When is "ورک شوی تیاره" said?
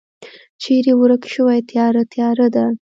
0.99-2.03